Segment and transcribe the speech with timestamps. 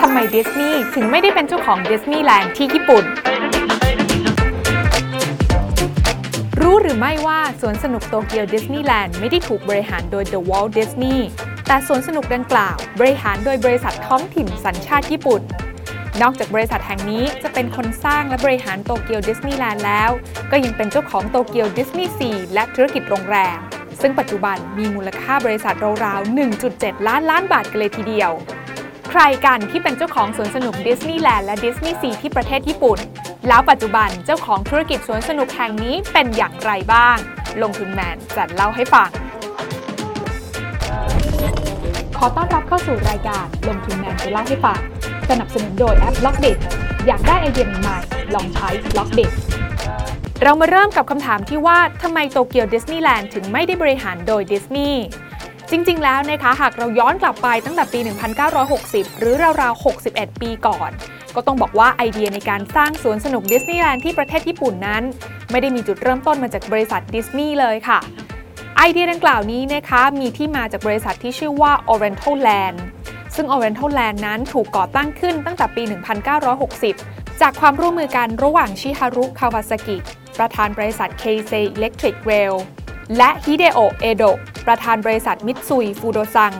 [0.00, 3.04] ทำไมดิสนีย์ถึงไม่ได้เป็นเจ้าของดิสนีย์แลนด์ที่ญี่ปุ่น
[6.60, 11.18] รู้หรือไม่ว่าสวนสนุกโตเกียวดิสนีย์แลนด์ไม่ได้ถูกบริหารโดย The Walt Disney
[11.66, 15.42] แต่สวนสนุกดังกล่าว บริหารโดยบริษัทท้องถิ่นสัญชาติญี่ปุ่น
[16.22, 20.10] นอกจากบริษัทแห่งนี้จะเป็นคนสร้างและบริหารโตเกียวดิสนีย์แลนด์แล้ว
[20.50, 23.58] ก็ยังเป็นเจ้าของโตเกียวดิสนีย์ซีและธุรกิจโรงแรม
[24.00, 25.74] ซึ่งปัจจุบันมีมูลค่าบริษัท
[26.04, 28.32] ราวๆ 1.7 ล้านล้านบาทกันเลยทีเดียว
[29.10, 32.98] ใครกันที่เป็นเจ้าของสวนสนุกดิสนีย์แลนด์และดิสนีย์ซีที่ประเทศญี่ปุ่น
[33.48, 37.16] แล้วปัจจุบันเจ้าของธุรกิจสวนสนุกแห่งนี้เป็นอย่างไรบ้าง
[37.62, 39.10] ลงทุนแมนจะเล่าให้ฟัง
[42.18, 44.80] ขอต้อนรับเข้าสู่รายการลงทุนแมนจะเล่าให้ฟัง
[45.30, 46.46] สนับสนุนโดยแอป Blockdit
[47.06, 48.68] อยากได้ไอเดียใหม่ๆลองใช้
[48.98, 49.20] Blockdit
[50.44, 55.02] เรามาเริ่มกับคำถามที่ว่าทำไมโตเกียวดิสนีย์แลนด์ถึงไม่ได้บริหารโดยดิสนีย์
[55.70, 58.00] จริง ๆ แล้วนะคะ หากเราย้อนกลับไปตั้งแต่ปี
[58.58, 60.90] 1960 หรือราวๆ 61 ปีก่อน
[61.34, 65.02] ก็ต้องบอกว่าไอเดียในการสร้างสวนสนุกดิสนีย์แลนด์ที่ประเทศญี่ปุ่นนั้น
[65.50, 67.98] ไม่ได้มีจุดเริ่มต้นมาจากบริษัทดิสนีย์เลยค่ะ
[68.76, 72.78] ไอเดียดังกล่าวนี้นะคะมีที่มาจากบริษัทที่ชื่อว่า Oriental Land
[73.36, 75.82] ซึ่ง Oriental Land นั้นถูกก่อตั้งขึ้นตั้งแต่ปี
[76.62, 79.98] 1960 จากความร่วมมือกันระหว่างชิฮารุ คาวาซากิ
[80.38, 82.54] ประธานบริษัท Keisei Electric Rail
[83.16, 86.52] และฮิเดโอะเอโดะประธานบริษัทมิตซุยฟูโดซัง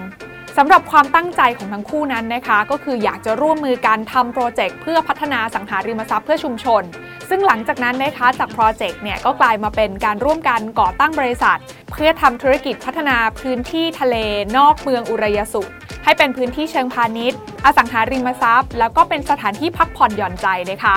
[0.59, 6.83] สำหรับความตั้งใจของทั้งคู่นั้นนะคะ ก็คืออยากจะร่วมมือกันทำโปรเจกต์เพื่อพัฒนาอสังหาริมทรัพย์เพื่อชุมชน
[7.29, 11.59] ซึ่งหลังจากนั้นนะคะจากโปรเจกต์เนี่ยก็กลายมาเป็นการร่วมกันก่อตั้งบริษัท
[11.93, 14.17] เพื่อทำธุรกิจพัฒนาพื้นที่ทะเล
[14.57, 15.63] นอกเมืองอุรายาสุ
[16.05, 20.97] ให้เป็นพื้นที่เชิงพาณิชย์ อสังหาริมทรัพย์ แล้วก็เป็นสถานที่พักผ่อนหย่อนใจนะคะ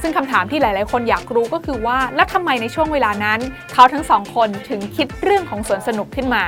[0.00, 3.40] ซึ่งคำถามที่หลาย ๆ คนอยากรู้ก็คือว่า แล้วทำไมในช่วงเวลานั้น
[3.72, 6.44] เขาทั้งสองคนถึงคิดเรื่องของสวนสนุกขึ้นมา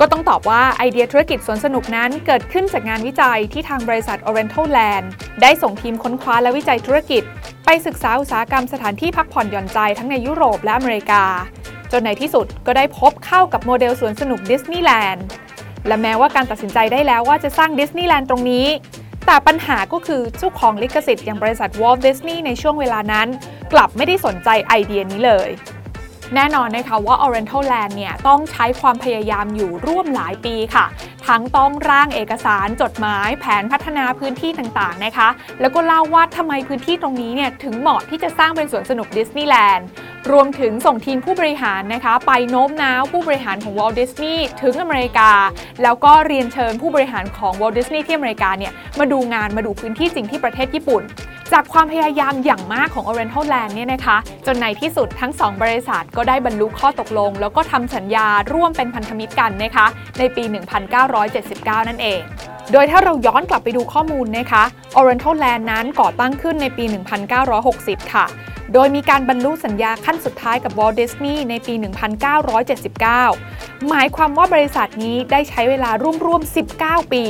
[0.00, 5.06] ก็ต้องตอบว่าไอเดียธุรกิจสวนสนุกนั้นเกิดขึ้นจากงานวิจัยที่ทางบริษัท Oriental Land
[5.42, 7.22] ได้ส่งทีมค้นคว้าและวิจัยธุรกิจ
[7.64, 11.24] ไปศึกษาอุตสาหกรรมสถานที่พักผ่อนหย่อนใจทั้งในยุโรปและอเมริกา
[11.92, 15.24] จนในที่สุดก็ได้พบเข้ากับโมเดลสวนสนุกดิสนีย์แลนด์
[15.86, 18.66] และแม้ว่าการตัดสินใจได้แล้วว่าจะสร้างดิสนีย์แลนด์ตรงนี้
[19.26, 23.28] แต่ปัญหาก็คือเจ้าของลิขสิทธิ์อย่างบริษัท Walt Disney ในช่วงเวลานั้น
[23.72, 25.48] กลับไม่ได้สนใจไอเดียนี้เลย
[26.34, 30.86] แน่นอนนะคะว่า Oriental Land เนี่ยต้องใช้ความพยายามอยู่ร่วมหลายปีค่ะ
[31.26, 35.28] ทั้งต้องร่างเอกสารจดหมายแผนพัฒนาพื้นที่ต่างๆนะคะ
[35.60, 39.86] แล้วก็เล่าว่าทำไมพื้นที่ตรงนี้เนี่ยถึงเหมาะที่จะสร้างเป็นสวนสนุกดิสนีย์แลนด์
[40.30, 45.30] รวมถึงส่งทีมผู้บริหารนะคะ ไปโน้มน้าวผู้บริหารของ Walt Disney ถึงอเมริกา
[45.82, 51.02] แล้วก็เรียนเชิญผู้บริหารของ Walt Disney ที่อเมริกาเนี่ยมาดูงานมาดูพื้นที่จริงที่ประเทศญี่ปุ่น
[51.52, 54.16] จากความพยายามอย่างมากของ Oriental Land เนี่ยนะคะ
[54.46, 59.86] จนในที่สุดทั้ง 2 บริษัทก็ได้บรรลุข้อตกลง แล้วก็ทำสัญญาร่วมเป็นพันธมิตรกันนะคะ
[60.18, 60.44] ในปี
[61.16, 62.20] 1979 นั่นเอง
[62.72, 64.62] โดยถ้าเราย้อนกลับไปดูข้อมูลนะคะ
[64.98, 66.84] Oriental Land นั้นก่อตั้งขึ้นในปี
[67.48, 68.26] 1960 ค่ะ
[68.74, 71.74] โดยมีการบรรลุสัญญาขั้นสุดท้ายกับ Walt Disney ในปี
[72.60, 75.90] 1979 หมายความว่าบริษัทนี้ได้ใช้เวลา
[76.24, 77.24] ร่วมๆ 19 ปี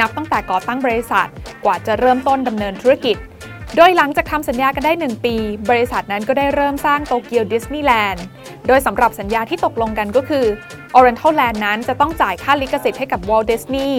[0.00, 1.26] นับตั้งแต่ก่อตั้งบริษัท
[1.64, 3.16] กว่าจะเริ่มต้นดำเนินธุรกิจ
[3.76, 5.34] โดยหลังจากทำสัญญากันได้ 1 ปี
[5.70, 8.24] บริษัทนั้นก็ได้เริ่มสร้างโตเกียวดิสนีย์แลนด์
[8.66, 10.44] โดยสำหรับสัญญาที่ตกลงกันก็คือ
[10.96, 13.90] Oriental Land นั้นจะต้องจ่ายค่าลิขสิทธิ์ให้กับ Walt Disney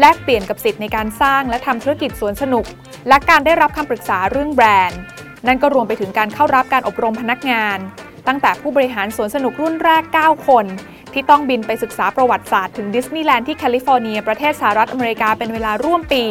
[0.00, 2.64] แลกเปลี่ยนกับสิทธิ์ในการสร้างและทำธุรกิจสวนสนุก
[3.08, 5.00] และการได้รับคำปรึกษาเรื่องแบรนด์
[5.46, 7.78] นั่นก็รวมไปถึงการเข้ารับการอบรมพนักงาน
[8.26, 10.64] ตั้งแต่ผู้บริหารสวนสนุกรุ่นแรก 9 คน
[11.12, 16.24] ที่ต้องบินไปศึกษาประวัติศาสตร์ถึงดิสนีย์แลนด์ที่แคลิฟอร์เนียประเทศสหรัฐอเมริกาเป็นเวลาร่วมปี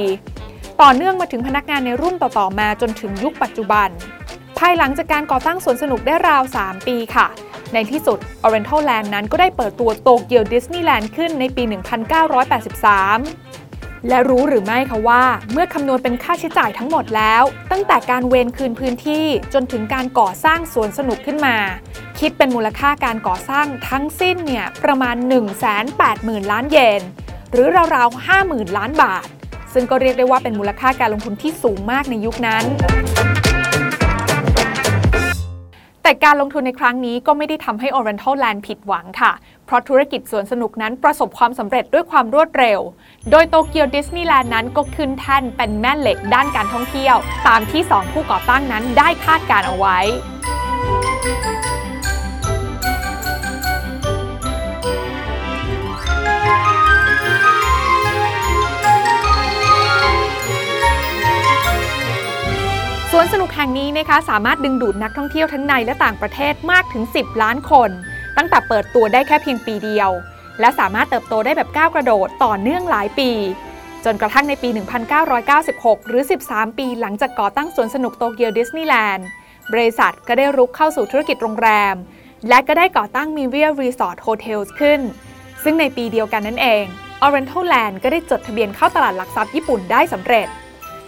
[0.81, 3.89] ต่อเนื่องมาถึงพนักงานในรุ่นต่อๆมาจนถึงยุคปัจจุบัน
[4.57, 7.27] ภายหลังจากการก่อตั้งสวนสนุกได้ราว 3 ปีค่ะ
[7.73, 11.73] ในที่สุด Oriental Land นั้นก็ได้เปิดตัวโตเกียวดิสนีย์แลนด์ขึ้นในปี 1983
[14.09, 21.57] และรู้หรือไม่คะว่า เมื่อคำนวณเป็นค่าใช้จ่ายทั้งหมดแล้ว ตั้งแต่การเวนคืนพื้นที่จนถึงการก่อสร้างสวนสนุกขึ้นมา
[22.19, 25.15] คิดเป็นมูลค่าการก่อสร้างทั้งสิ้นเนี่ยประมาณ
[25.83, 27.01] 180,000 ล้านเยน
[27.51, 29.27] หรือราวๆ 50,000 ล้านบาท
[29.73, 32.63] ซึ่งก็เรียกได้ว่าเป็นมูลค่าการลงทุนที่สูงมากในยุคนั้น
[36.03, 39.31] แต่การลงทุนในครั้งนี้ก็ไม่ได้ทำให้ Oriental Land ผิดหวังค่ะ
[39.65, 42.79] เพราะธุรกิจสวนสนุกนั้นประสบความสำเร็จด้วยความรวดเร็ว
[43.31, 47.15] โดยโตเกียวดิสนีย์แลนด์นั้นก็ขึ้นแท่นเป็นแม่เหล็กด้านการท่องเที่ยว
[47.47, 49.99] ตามที่ 2 ผู้ก่อตั้งนั้นได้คาดการเอาไว้
[63.13, 67.89] สวนสนุกแห่งนี้นะคะสามารถดึงดูดนักท่องเที่ยวทั้งในและต่างประเทศมากถึง 10 ล้านคน
[68.37, 70.09] ตั้งแต่เปิดตัวได้แค่เพียงปีเดียว
[70.59, 73.31] และสามารถเติบโตได้แบบก้าวกระโดดต่อเนื่องหลายปี
[74.05, 74.69] จนกระทั่งในปี
[75.39, 79.27] 1996 หรือ 13 ปีหลังจากก่อตั้งสวนสนุกโตเกียวดิสนีย์แลนด์
[79.73, 81.95] บริษัทก็ได้รุกเข้าสู่ธุรกิจโรงแรม
[82.49, 84.99] และก็ได้ก่อตั้ง m i r i a Resort Hotels ขึ้น
[85.63, 86.83] ซึ่งในปีเดียวกันนั่นเอง
[87.25, 90.49] Oriental Land ก็ได้จดทะเบียนเข้าตลาดหลักทรัพย์ญี่ปุ่นได้สำเร็จ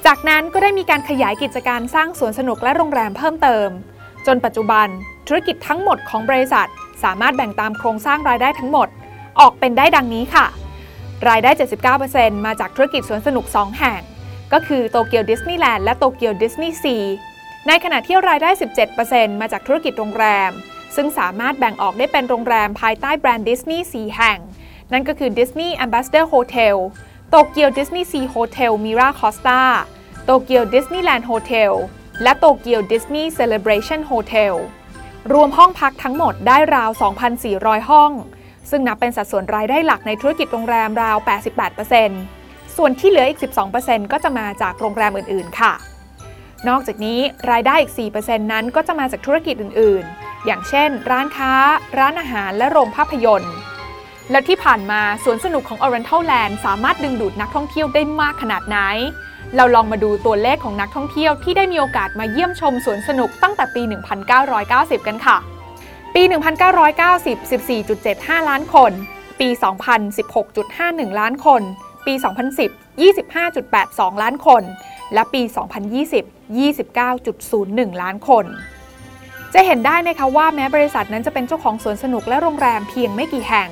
[0.07, 3.69] จากนั้นก็ได้มีการขยายกิจการสร้างสวนสนุกและโรงแรมเพิ่มเติม
[4.25, 4.87] จนปัจจุบัน
[5.27, 6.67] ธุรกิจทั้งหมดของบริษัท
[7.03, 8.87] สามารถแบ่งตามโครงสร้างรายได้ทั้งหมด
[9.39, 10.45] ออกเป็นได้ดังนี้ค่ะ
[11.29, 11.51] รายได้
[11.97, 14.01] 79%มาจากธุรกิจสวนสนุก 2 แห่ง
[14.53, 16.97] ก็คือโตเกียวดิสนีย์แลนด์และโตเกียวดิสนีย์ซี
[17.67, 18.49] ในขณะที่รายได้
[18.95, 20.51] 17%มาจากธุรกิจโรงแรม
[20.95, 24.39] ซึ่งสามารถแบ่งออกได้เป็นโรงแรมภายใต้แบรนด์ดิสนีย์4แห่ง
[24.91, 26.75] นั่นก็คือ Disney Ambassador Hotel
[27.35, 29.61] โตเกียวดิสนีย์ซีโฮเทลมิราคอสตา
[30.25, 31.73] โตเกียวดิสนีย์แลนด์โฮเทล
[32.23, 34.55] และโตเกียวดิสนีย์เซเลบรชันโฮเทล
[35.33, 36.89] รวมห้องพักทั้งหมดได้ราว
[37.39, 38.11] 2,400 ห้อง
[38.69, 41.17] ซึ่งนับเป็นสัดส่วนรายได้หลักในธุรกิจโรงแรมราว
[41.97, 43.39] 88%ส่วนที่เหลืออีก
[43.75, 45.73] 12%ก็จะมาจากโรงแรมอื่น ๆ ค่ะ
[46.67, 47.19] นอกจากนี้
[47.51, 47.91] รายได้อีก
[48.21, 51.53] 4%นั้นก็จะมาจากธุรกิจอื่น ๆ อย่างเช่น ร้านค้า
[51.97, 53.55] ร้านอาหารและโรงภาพยนตร์
[54.31, 58.77] และที่ผ่านมาสวนสนุกของ Oriental Land สามารถดึงดูดนักท่องเที่ยวได้มากขนาดไหน
[59.55, 63.81] เราลองมาดูตัวเลขของนักท่องเที่ยวที่ได้มีโอกาสมาเยี่ยมชมสวนสนุกตั้งแต่ปี
[64.45, 65.37] 1990 กันค่ะ
[66.15, 66.23] ปี
[66.85, 67.51] 1990
[67.89, 68.91] 14.75 ล้านคน
[69.39, 69.47] ปี
[69.89, 70.17] 2000
[70.57, 71.61] 16.51 ล้านคน
[72.05, 72.13] ปี
[72.61, 74.63] 2010 25.82 ล้านคน
[75.13, 75.41] และปี
[76.03, 78.45] 2020 29.01 ล้านคน
[79.53, 83.69] จะเห็นได้นะคะว่าแม้บริษัทนั้นจะเป็นเจ้าของสวนสนุกและโรงแรมเพียงไม่กี่แห่ง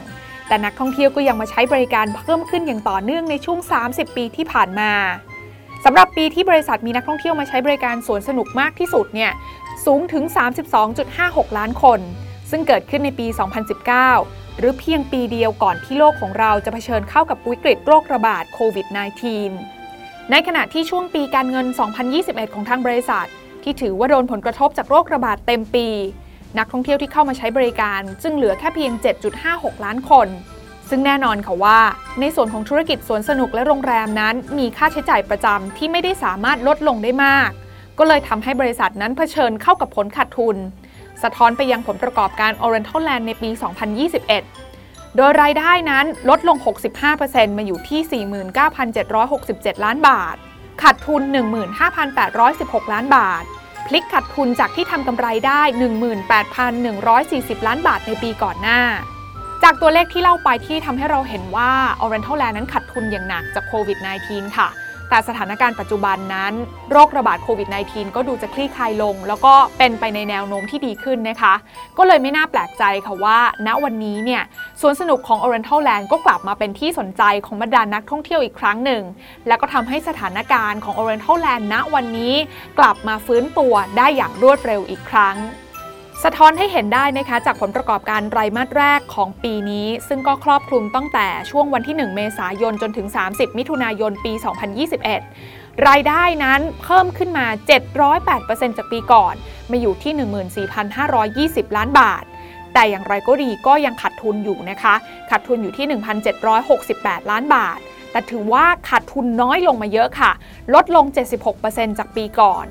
[0.47, 4.91] แต่นักท่องเที่ยวก็ยังมาใช้บริการเพิ่มขึ้นอย่างต่อเนื่องในช่วง 30 ปีที่ผ่านมา
[5.85, 9.31] สำหรับปีที่บริษัทมีนักท่องเที่ยวมาใช้บริการสวนสนุกมากที่สุดเนี่ย
[9.85, 10.23] สูงถึง
[10.91, 11.99] 32.56 ล้านคน
[12.49, 13.27] ซึ่งเกิดขึ้นในปี
[13.93, 18.87] 2019 หรือเพียงปีเดียวก่อนที่โลกของเราจะเผชิญเข้ากับวิกฤตโรคระบาดโควิด
[19.59, 21.67] -19 ในขณะที่ช่วงปีการเงิน
[22.09, 23.27] 2021 ของทางบริษัท
[23.63, 25.87] ที่ถือว่าโดนผลกระทบจากโรคระบาดเต็มปี
[26.57, 28.91] นักท่องเที่ยวที่เข้ามาใช้บริการ จึงเหลือแค่เพียง
[29.37, 30.27] 7.56 ล้านคน
[30.89, 31.79] ซึ่งแน่นอนค่ะว่า
[32.19, 37.49] ในส่วนของธุรกิจสวนสนุกและโรงแรมนั้น มีค่าใช้จ่ายประจำที่ไม่ได้สามารถลดลงได้มาก
[37.97, 40.57] ก็เลยทำให้บริษัทนั้นเผชิญเข้ากับผลขาดทุน
[41.23, 43.49] สะท้อนไปยังผลประกอบการ Oriental Land ในปี
[44.33, 46.57] 2021 โดยรายได้นั้นลดลง
[47.07, 48.25] 65%มาอยู่ที่
[49.03, 50.35] 49,767 ล้านบาท
[50.81, 51.21] ขาดทุน
[52.07, 53.43] 15,816 ล้านบาท
[53.87, 55.61] พลิกขาดทุนจากที่ทำกำไรได้
[56.79, 58.81] 18,140 ล้านบาทในปีก่อนหน้า
[59.63, 63.97] จากตัวเลขที่เล่าไปที่ทำให้เราเห็นว่า Oriental Land นั้นขาดทุนอย่างหนักจากโควิด
[64.27, 64.67] -19 ค่ะ
[65.11, 66.53] แต่สถานการณ์ปัจจุบันนั้น
[66.91, 71.53] โรคระบาดโควิด -19 ก็ดูจะคลี่คลายลง แล้วก็เป็นไปในแนวโน้มที่ดีขึ้นนะคะ
[71.97, 74.43] ก็เลยไม่น่าแปลกใจค่ะว่า ณวันนี้เนี่ย
[74.81, 79.03] สวนสนุกของ Oriental Land ก็กลับมาเป็นที่สนใจของบรรดานักท่องเที่ยวอีกครั้งหนึ่ง
[79.47, 82.33] แล้วก็ทำให้สถานการณ์ของ Oriental Land ณวันนี้
[82.79, 85.37] กลับมาฟื้นตัวได้อย่างรวดเร็วอีกครั้ง
[86.25, 94.33] สะท้อนให้เห็นได้นะคะจากผลประกอบการไตรมาสแรกของปีนี้ ซึ่งก็ครอบคลุมตั้งแต่ช่วงวันที่ 1 เมษายนจนถึง 30 มิถุนายนปี
[95.09, 97.45] 2021 รายได้นั้นเพิ่มขึ้นมา
[98.11, 99.33] 708%จากปีก่อน
[99.71, 100.13] มาอยู่ที่
[101.55, 102.23] 14,520 ล้านบาท
[102.73, 104.95] แต่อย่างไรก็ดีก็ยังขาดทุนอยู่นะคะ
[105.29, 105.85] ขาดทุนอยู่ที่
[106.59, 107.79] 1,768 ล้านบาท
[108.11, 110.31] แต่ถือว่าขาดทุนน้อยลงมาเยอะค่ะ
[110.73, 111.05] ลดลง
[111.51, 112.67] 76%จากปีก่อน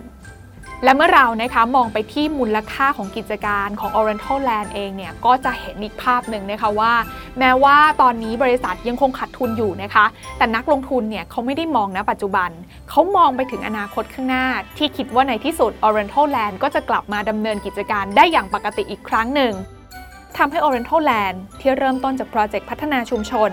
[0.84, 6.92] และเมื่อเรานะคะมองไปที่มูลค่าของกิจการของ Oriental Land เองเนี่ยก็จะเห็นอีกภาพหนึ่งนะคะว่า
[7.38, 10.04] แม้ว่าตอนนี้บริษัทยังคงขาดทุนอยู่นะคะ
[10.38, 12.50] แต่นักลงทุนเนี่ยเขาไม่ได้มองนะปัจจุบัน
[12.90, 14.46] เขามองไปถึงอนาคตข้างหน้า
[14.78, 19.52] ที่คิดว่าในที่สุด Oriental Land ก็จะกลับมาดำเนินกิจการได้อย่างปกติอีกครั้งหนึ่ง
[20.36, 23.50] ทำให้ Oriental Land ที่เริ่มต้นจากโปรเจกต์พัฒนาชุมชน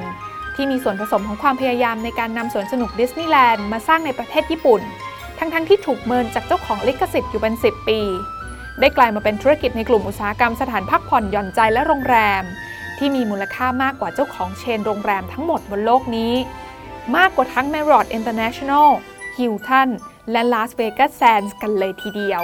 [0.56, 4.84] ที่มีส่วนผสมของความพยายามในการนำสวนสนุกดิสนีย์แลนด์มาสร้างในประเทศญี่ปุ่น
[5.38, 8.00] ทั้งๆทที่ถูกเมินจากเจ้าของลิขสิทธิ์อยู่เป็น 10 ปี
[8.79, 12.44] ได้กลายมาเป็นธุรกิจในกลุ่มอุตสาหกรรมสถานพักผ่อนหย่อนใจและโรงแรม
[12.98, 16.34] ที่มีมูลค่ามากกว่าเจ้าของเชนโรงแรมทั้งหมดบนโลกนี้
[17.17, 18.89] มากกว่าทั้ง Marriott International
[19.38, 19.89] Hilton
[20.32, 22.44] และ Las Vegas Sands กันเลยทีเดียว